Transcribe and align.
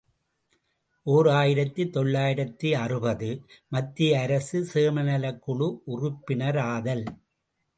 ஓர் 1.05 1.27
ஆயிரத்து 1.31 1.83
தொள்ளாயிரத்து 1.89 2.69
அறுபது 2.77 3.29
● 3.29 3.37
மத்திய 3.71 4.19
அரசு 4.21 4.59
சேமநலக் 4.73 5.41
குழு 5.45 5.69
உறுப்பினராதல். 5.93 7.05